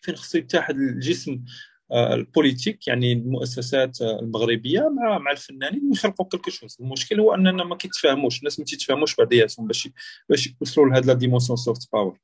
[0.00, 1.44] فين خصو يتحد الجسم
[1.92, 6.76] ال politique يعني المؤسسات المغربية مع مع الفنانين ويخلقوا quelque chose.
[6.80, 8.38] المشكل هو أننا ما كيتفاهموش.
[8.38, 9.88] الناس ما تيتفاهموش بعضياتهم باش
[10.28, 12.18] باش يوصلوا لهاد la dimension soft power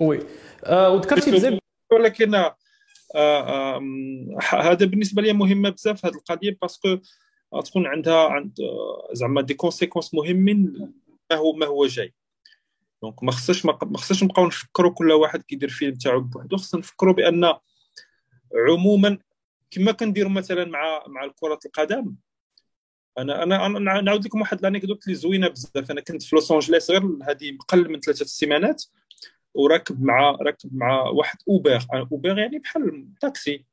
[0.00, 0.18] oui.
[0.64, 1.58] آه وذكرتي بزاف
[1.92, 2.56] ولكن آه
[3.14, 3.80] آه
[4.52, 6.98] هذا بالنسبة لي مهمه بزاف هذه القضية parce que
[7.60, 10.90] تكون عندها عند آه، زعما des conséquences مهمين
[11.30, 12.14] ما هو ما هو جاي.
[13.02, 16.56] donc ما خصناش ما خصناش نبقاو نفكروا كل واحد كيدير فيلم تاعو بوحدو.
[16.56, 17.54] خصنا نفكروا بأن
[18.54, 19.18] عموما
[19.70, 22.14] كما كنديروا مثلا مع مع كرة القدم.
[23.18, 25.90] أنا أنا نعاود لكم واحد ال anecdote اللي زوينة بزاف.
[25.90, 28.84] أنا كنت في لوس أنجليس غير هذه قل من ثلاثة السيمانات
[29.54, 31.78] وراكب مع راكب مع واحد أوبر.
[32.12, 33.64] أوبر يعني بحال تاكسي.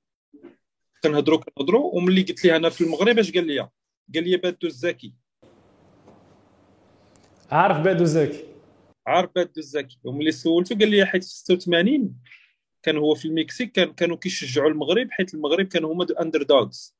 [1.03, 3.69] كنهضروا كنهضروا وملي قلت ليه أنا في المغرب اش قال لي؟
[4.15, 5.13] قال لي بادو الزكي
[7.51, 8.45] عارف بادو الزكي
[9.07, 12.15] عارف بادو الزكي وملي سولته قال لي حيت في 86
[12.89, 16.95] كان هو في المكسيك كان كانوا كيشجعوا المغرب حيت المغرب كانوا هما underdogs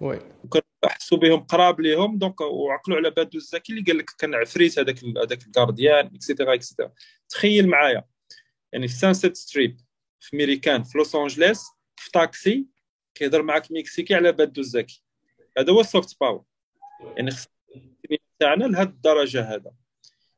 [0.00, 0.18] oui.
[0.44, 4.78] وكانوا حسوا بهم قراب ليهم donc وعقلوا على بادو الزكي اللي قال لك كان عفريت
[4.78, 6.92] هذاك هذاك ال gardien et cetera et cetera
[7.28, 8.04] تخيل معايا
[8.72, 9.80] يعني في Sunset Strip
[10.20, 11.64] في ميريكان في لوس انجليس
[11.96, 12.66] في تاكسي
[13.14, 15.02] كيهضر معاك مكسيكي على بادو الزكي.
[15.58, 16.44] هذا هو ال soft power
[17.16, 19.72] يعني خصنا تاعنا لهذه الدرجة هذا.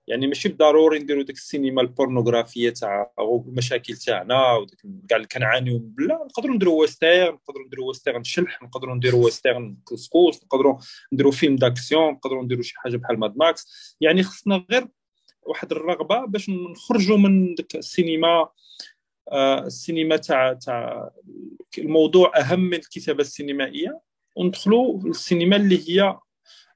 [0.08, 6.14] يعني ماشي بالضروري نديرو ديك السينما البورنوغرافية تاع المشاكل تاعنا وديك كاع اللي كنعانيو لا
[6.14, 10.78] نقدروا نديرو western نقدروا نديرو western شلح نقدروا نديرو western كسكوس نقدروا
[11.12, 14.88] نديرو film d'action نقدروا نديرو شي حاجة بحال ماد ماكس يعني خصنا غير
[15.42, 18.48] واحد الرغبة باش نخرجوا من ديك السينما
[19.32, 21.10] آه السينما تاع تاع
[21.78, 24.00] الموضوع أهم من الكتابة السينمائية
[24.36, 26.18] وندخلوا للسينما اللي هي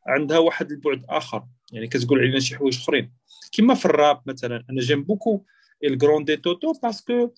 [0.06, 1.44] عندها واحد البعد آخر.
[1.72, 3.12] يعني كتقول علينا شي حوايج أخرين.
[3.52, 5.44] كما في الراب مثلا أنا j'aime beaucoup
[5.84, 7.30] الجرون دي توتو parce que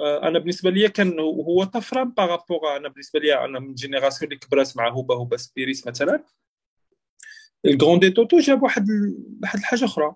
[0.00, 4.40] أنا بالنسبة لي كان هو طفره par rapport أنا بالنسبة لي أنا من génération اللي
[4.40, 6.24] كبرات مع هوبا هوبا سبيريس مثلا.
[7.64, 8.86] الجرون دي توتو جاب واحد
[9.42, 10.14] واحد الحاجة أخرى.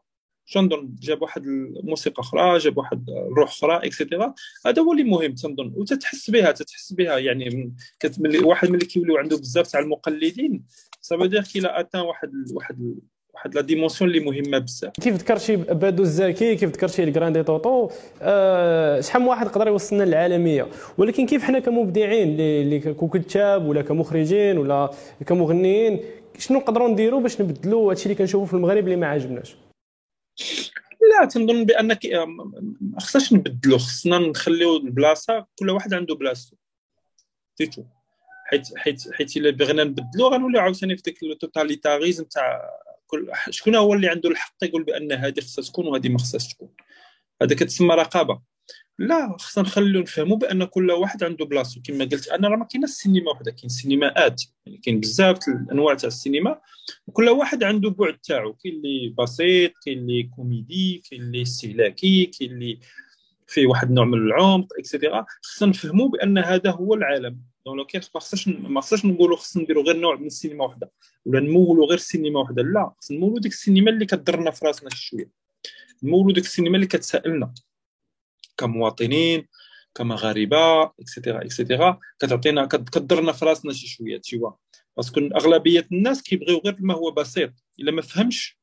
[0.53, 4.35] تنظن جاب واحد الموسيقى أخرى جاب واحد الروح أخرى et cetera
[4.67, 7.19] هذا هو اللي مهم تنظن وتتحس بها تتحس بها.
[7.19, 7.75] يعني
[8.19, 10.65] ملي واحد ملي كيوليو عنده بزاف تاع المقلدين.
[11.01, 12.95] ça veut dire qu'il a atteint واحد واحد
[13.39, 14.93] واحد la dimension اللي مهمة بزاف.
[14.93, 17.89] كيف ذكرتي بادو الزكي كيف ذكرتي الكراندي توتو
[18.23, 20.67] أه شحال من واحد يقدر يوصلنا للعالمية.
[20.99, 24.91] ولكن كيف حنا كمبدعين اللي ككتاب ولا كمخرجين ولا
[25.27, 26.01] كمغنيين
[26.39, 29.57] شنو نقدروا نديروا باش نبدلوا هادشي اللي كنشوفوا في المغرب اللي ما عاجبناش
[31.21, 31.87] لا تنظن بأن
[32.81, 36.57] ما خصناش نبدلوا خصنا نخليو البلاصة كل واحد عنده بلاصتو
[37.57, 37.83] تيتو
[38.45, 42.71] حيت حيت حيت إلا بغينا نبدلوا غنوليو عاوتاني في ديك ال totalitarisme تاع
[43.09, 46.69] كل شكون هو اللي عنده الحق يقول بأن هذه خصها تكون وهذه ما خصهاش تكون؟
[47.43, 48.41] هذا كتسمى رقابة.
[48.99, 51.81] لا خصنا نخليو نفهموا بأن كل واحد عنده بلاصتو.
[51.85, 56.07] كما قلت أنا راه ما كاينش السينما وحده كاين سينماات يعني كاين بزاف الأنواع تاع
[56.07, 56.61] السينما.
[57.07, 58.53] وكل واحد عنده بعد تاعو.
[58.53, 62.79] كاين اللي بسيط كاين اللي كوميدي كاين اللي استهلاكي كاين اللي
[63.47, 67.41] فيه واحد النوع من العمق et cetera خصنا نفهموا بأن هذا هو العالم.
[67.67, 70.91] donc ما خصناش ما خصناش نقولوا خصنا نديروا غير نوع من السينما وحده
[71.27, 75.07] ولا نمولوا غير السينما وحده لا خصنا نمولوا ديك السينما اللي كضرنا في راسنا شي
[75.07, 75.31] شوية
[76.03, 77.55] نمولوا ديك السينما اللي كتسائلنا
[78.57, 79.47] كمواطنين
[79.95, 84.51] كمغاربه et cetera et cetera كتعطينا كضرنا في راسنا شي شوية tu vois
[84.97, 88.59] parce que اغلبيه الناس كيبغيو غير ما هو بسيط الا ما فهمش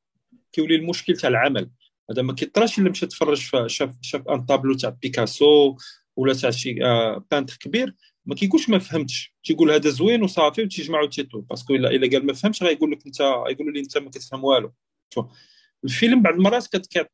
[0.51, 1.69] كيولي المشكل تاع العمل
[2.11, 5.77] هذا ما كيطراش الا مشى تفرج شاف شاف un tableau تاع بيكاسو
[6.15, 6.73] ولا تاع شي
[7.31, 9.35] peintre كبير ما كيقولش ما فهمتش.
[9.43, 13.05] تيقول هذا زوين وصافي وتيجمعوا تيتو parce que الا إلا قال ما فهمش غايقول لك
[13.05, 14.71] انت يقولوا لي أنت ما كتفهم والو.
[15.83, 16.67] الفيلم بعض المرات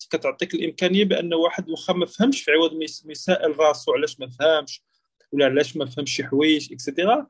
[0.10, 4.84] كتعطيك الإمكانية بأن واحد واخا ما فهمش في عوض ما يسائل راسو علاش ما فهمش
[5.32, 7.28] ولا علاش ما فهمش شي حوايج et cetera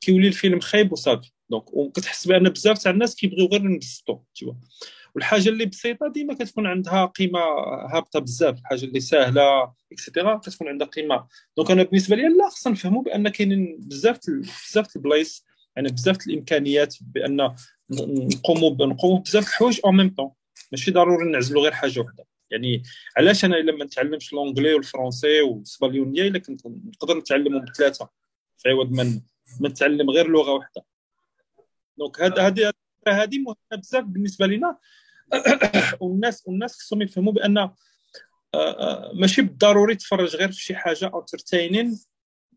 [0.00, 1.30] كيولي الفيلم خايب وصافي.
[1.50, 4.20] donc وكتحس بأن بزاف تاع الناس كيبغيو غير نبسطو
[5.18, 7.40] والحاجة اللي بسيطة ديما كتكون عندها قيمة
[7.90, 11.26] هابطة بزاف الحاجة اللي سهلة et cetera كتكون عندها قيمة.
[11.56, 14.20] donc أنا بالنسبة لي لا خصنا نفهموا بأن كاينين بزاف
[14.70, 17.54] بزاف البلايص يعني بزاف الإمكانيات بأن
[17.90, 20.30] نقوموا نقوموا بزاف الحوايج en même temps
[20.72, 22.24] ماشي ضروري نعزلوا غير حاجة وحدة.
[22.50, 22.82] يعني
[23.16, 28.08] علاش أنا إلا ما نتعلمش l'anglais وال français وال espagnol الا كنت نقدر نتعلمهم بثلاثة
[28.58, 29.20] في عوض من
[29.60, 30.84] ما نتعلم غير لغة واحدة
[31.98, 32.72] donc هذه
[33.08, 34.78] هذه مهمة بزاف بالنسبة لنا
[36.00, 37.74] والناس والناس خصهم يفهموا بأن آه،
[38.54, 41.98] آه، ماشي بالضروري تفرج غير في شي حاجة aux entretiens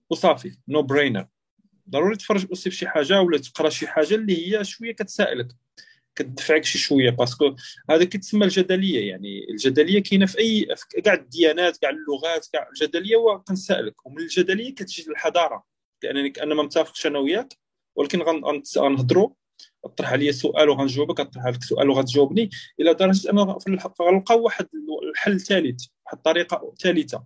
[0.09, 1.27] وصافي نو برينر
[1.89, 5.47] ضروري تفرج aussi في شي حاجة ولا تقرأ شي حاجة اللي هي شوية كتسائلك
[6.15, 7.55] كتدفعك شي شوية parce que
[7.89, 9.45] هذا كيتسمى الجدلية يعني.
[9.49, 14.75] الجدلية كاينة في أي في كاع الديانات كاع اللغات كاع الجدلية هو كنسألك ومن الجدلية
[14.75, 15.63] كتجي الحضارة
[16.03, 17.57] لأنني أنا ما متفقش أنا وياك
[17.95, 18.21] ولكن
[18.77, 19.29] غنهضروا
[19.97, 22.49] طرح عليا سؤال وغنجاوبك طرح عليك سؤال وغتجاوبني.
[22.79, 23.39] إلى درجة ان
[24.01, 24.67] غنلقاو واحد
[25.11, 27.23] الحل ثالث واحد الطريقة ثالثه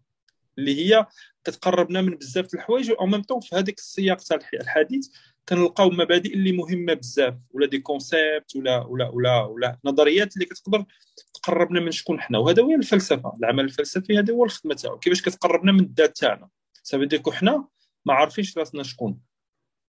[0.58, 1.06] اللي هي
[1.44, 5.08] كتقربنا من بزاف الحوايج au même temps في هذاك السياق تاع الحديث
[5.50, 10.86] كنلقاو مبادئ اللي مهمة بزاف ولا des concepts ولا ولا ولا ولا نظريات اللي كتقدر
[11.34, 12.38] تقربنا من شكون حنا.
[12.38, 15.00] وهذا هو الفلسفة العمل الفلسفي هذا هو الخدمة تاعو.
[15.00, 16.50] كيفاش كتقربنا من الذات تاعنا؟
[16.84, 17.68] ça veut dire que حنا
[18.06, 19.20] ما عارفينش راسنا شكون.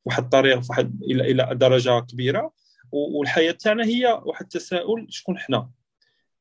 [0.07, 2.53] واحد الطريقة واحد إلى إلى درجة كبيرة.
[2.93, 5.71] والحياة تاعنا هي واحد التساؤل شكون حنا؟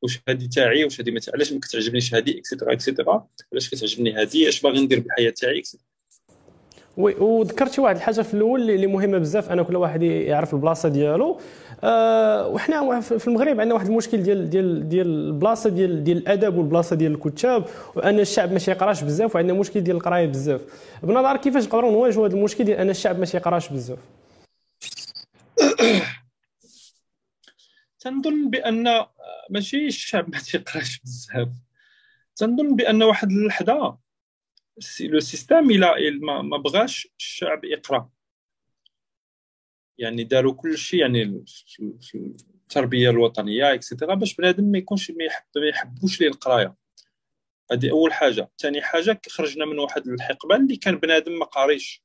[0.01, 4.15] واش هذه تاعي؟ واش هذه علاش ما كتعجبنيش هذه et cetera et cetera علاش كتعجبني
[4.15, 5.94] هذه اش باغي ندير بالحياة تاعي؟ et cetera
[6.97, 11.39] وي وذكرتي واحد الحاجة في الأول اللي مهمة بزاف أنا كل واحد يعرف البلاصة ديالو.
[11.83, 16.95] أه وحنا في المغرب عندنا واحد المشكل ديال ديال ديال البلاصة ديال ديال الأدب والبلاصة
[16.95, 20.61] ديال الكتاب وأن الشعب ما يقراش بزاف وعندنا مشكل ديال القراية بزاف.
[21.03, 23.99] بنظر كيفاش نقدروا نواجهوا هذا المشكل ديال أن الشعب ما يقراش بزاف.
[27.99, 29.05] تنظن بان
[29.49, 31.47] ماشي الشعب ما تيقراش بزاف.
[32.35, 34.04] تنظن بأن واحد اللحظة
[35.01, 38.09] le système إلى ما بغاش الشعب يقرا
[39.97, 41.45] يعني داروا كل شيء يعني
[42.01, 46.75] في التربيه الوطنيه et cetera باش بنادم ما يكونش ما, يحب ما يحبوش ليه القرايه
[47.71, 52.03] هذه اول حاجة ثاني حاجة خرجنا من واحد الحقبه اللي كان بنادم ما قاريش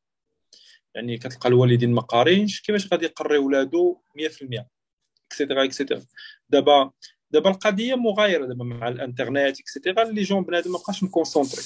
[0.95, 4.65] يعني كتلقى الوالدين ما قارينش كيفاش غادي يقري ولادو 100%
[5.27, 6.03] et cetera et cetera
[6.49, 6.91] دابا
[7.31, 11.63] دابا القضية مغايرة دابا مع الانترنت et cetera les gens بنادم ما بقاش م concentré.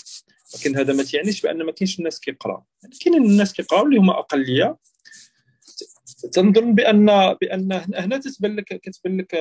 [0.54, 2.64] لكن هذا ما تعنيش بأن ما كاينش الناس كيقراو.
[3.04, 4.78] كاينين الناس كيقراو اللي هما أقلية.
[6.32, 7.06] تنظن بان
[7.40, 9.36] بأن هنا تتبان لك كتبان لك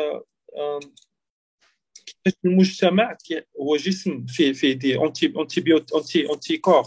[2.06, 3.18] كيفاش المجتمع
[3.62, 6.84] هو جسم فيه فيه des antibiotiques anti anticorps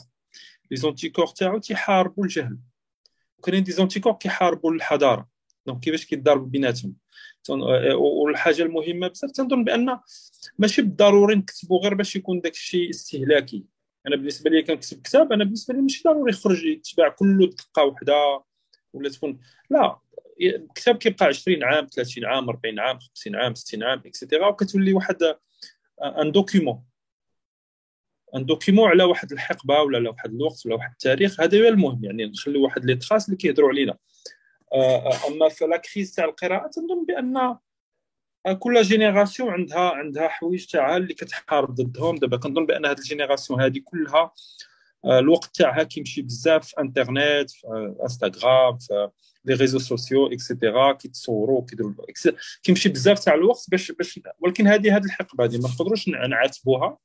[0.70, 2.59] les anticorps تاعو تيحاربوا الجهل.
[3.38, 5.29] وكاينين des anticorps كيحاربوا الحضارة.
[5.66, 6.94] Donc كيفاش كيضاربوا بيناتهم.
[7.94, 9.30] والحاجة المهمة بزاف.
[9.30, 9.98] تنظن بأن
[10.59, 13.64] ماشي بالضروري نكتبوا غير باش يكون داك الشيء استهلاكي.
[14.06, 18.42] أنا بالنسبة لي كنكتب كتاب أنا بالنسبة لي ماشي ضروري يخرج يتباع كله دقة واحدة
[18.92, 19.98] ولا تكون لا
[20.42, 24.92] الكتاب كيبقى 20 عام 30 عام 40 عام 50 عام 60 عام et cetera وكتولي
[24.92, 25.16] واحد
[26.03, 26.83] un document
[28.37, 32.04] un document على واحد الحقبة ولا على واحد الوقت ولا واحد التاريخ هذا هو المهم.
[32.04, 33.96] يعني نخلي واحد les traces اللي كيهضروا علينا.
[35.29, 37.57] أما في la crise تاع القراءة تنظن بأن
[38.59, 42.16] كل génération عندها عندها حوايج تاعها اللي كتحارب ضدهم.
[42.16, 44.33] دابا كنظن بأن هذه ال génération هذه كلها
[45.05, 49.11] آه، الوقت تاعها كيمشي بزاف في انترنت في إنستغرام في
[49.44, 51.92] les réseaux sociaux et cetera كيتصوروا كيديروا
[52.62, 56.98] كيمشي بزاف تاع الوقت باش باش ولكن هذه هذه الحقبة هذه ما نقدروش نعاتبوها.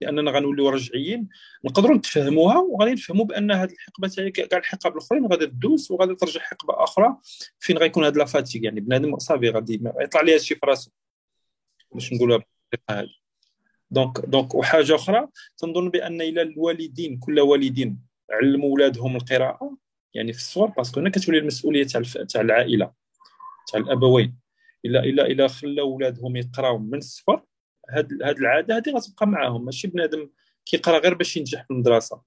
[0.00, 1.28] لأننا غنوليو رجعيين
[1.64, 6.40] نقدروا نتفهموها وغادي نفهموا بأن هذه الحقبة تاعي كاع الحقب الأخرين غادي تدوز وغادي ترجع
[6.40, 7.16] حقبة أخرى
[7.58, 10.90] فين غيكون هذا la fatigue يعني بنادم صافي غادي يطلع لي هادشي في راسو
[11.92, 13.20] باش نقولها بالطريقة هذه
[13.90, 17.98] donc donc وحاجة أخرى تنظن بأن إلى الوالدين كل والدين
[18.30, 19.76] علموا اولادهم القراءة
[20.14, 22.92] يعني في الصغر parce que هنا كتولي المسؤولية تاع تاع العائلة
[23.72, 24.36] تاع الأبوين.
[24.84, 27.42] الا الا إلا خلاو اولادهم يقراو من الصغر
[27.90, 30.30] هاد هاد العادة هذه غتبقى معاهم ماشي بنادم
[30.66, 32.20] كيقرأ غير باش ينجح في المدرسة.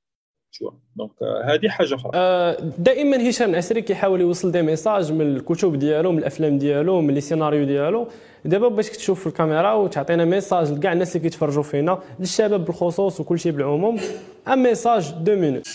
[0.96, 1.12] Donc
[1.45, 2.12] هذه حاجة أخرى.
[2.15, 7.13] آه، دائما هشام العسري كيحاول يوصل des messages من الكتب ديالو من الأفلام ديالو من
[7.13, 8.08] les scénarios ديالو.
[8.45, 13.39] دابا باش تشوف في الكاميرا وتعطينا message لكاع الناس اللي كيتفرجوا فينا للشباب بالخصوص وكل
[13.39, 13.99] شيء بالعموم
[14.48, 15.68] un message deux minutes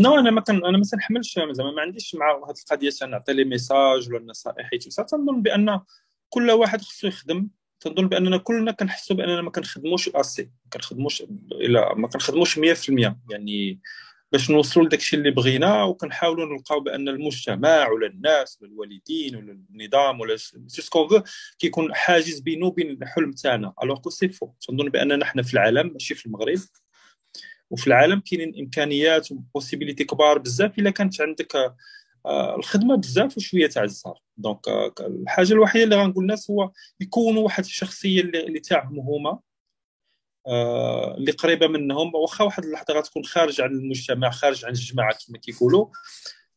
[0.00, 3.44] non أنا ما كان أنا ما تنحملش زعما ما عنديش مع هذه القضية نعطي les
[3.44, 4.70] messages ولا النصائح
[5.10, 5.80] تنظن بأن
[6.28, 7.48] كل واحد خصو يخدم.
[7.82, 12.62] تنظن بأننا كلنا كنحسوا بأننا ما كنخدموش assez ما كنخدموش الا ما كنخدموش 100%
[13.30, 13.80] يعني
[14.32, 19.58] باش نوصلوا لداك الشيء اللي بغينا وكنحاولوا نلقاو بأن المجتمع ولا الناس ولا الوالدين ولا
[19.70, 21.22] النظام ولا ce qu'on veut
[21.58, 23.72] كيكون حاجز بينه وبين الحلم تاعنا.
[23.82, 26.58] alors que c'est faux تنظن باننا حنا في العالم ماشي في المغرب.
[27.70, 31.74] وفي العالم كاينين إمكانيات و possibilités كبار بزاف إلا كانت عندك
[32.26, 34.20] الخدمة بزاف وشوية تاع الزهر.
[34.36, 39.38] donc آه، الحاجة الوحيدة اللي غنقول الناس هو يكونوا واحد الشخصية اللي, تاعهم هما
[40.46, 42.14] آه، اللي قريبة منهم.
[42.14, 45.86] واخا واحد اللحظة غتكون خارج عن المجتمع خارج عن الجماعة كما كيقولوا.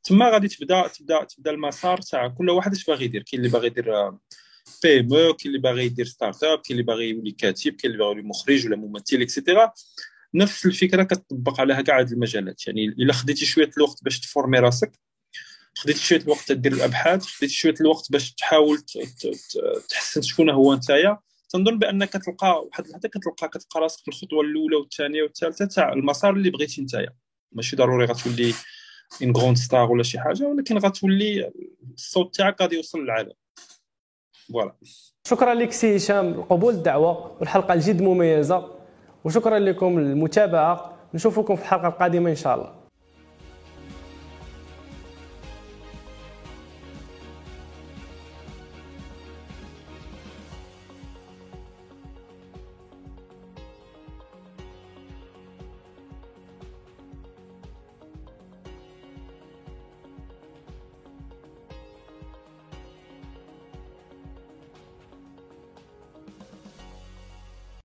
[0.04, 3.24] تما غادي تبدا تبدا تبدا المسار تاع كل واحد اش باغي يدير.
[3.24, 4.12] كاين اللي باغي يدير
[4.84, 8.28] PME كاين اللي باغي يدير start-up كاين اللي باغي يولي كاتب كاين اللي باغي يولي
[8.28, 9.74] مخرج ولا ممثل et cetera
[10.34, 12.68] نفس الفكرة كتطبق على كاع هذه المجالات.
[12.68, 15.00] يعني إلا خديتي شوية الوقت باش ت former راسك
[15.78, 18.78] خديت شوية الوقت تدير الأبحاث خديت شوية الوقت باش تحاول
[19.90, 21.18] تحسن شكون هو نتايا.
[21.50, 26.34] تنظن بانك كتلقى واحد اللحظه كتلقى كتلقى راسك في الخطوة الأولى والثانية والثالثة تاع المسار
[26.34, 27.10] اللي بغيتي نتايا.
[27.52, 28.54] ماشي ضروري غتولي
[29.24, 31.52] une grande star ولا شي حاجة ولكن غتولي
[31.94, 33.34] الصوت تاعك غادي يوصل للعالم.
[34.48, 34.76] voilà
[35.28, 36.42] شكرا لك سي هشام.
[36.42, 38.72] قبول الدعوة والحلقة الجد مميزة.
[39.24, 40.98] وشكرا لكم المتابعة.
[41.14, 42.75] نشوفكم في الحلقة القادمة إن شاء الله.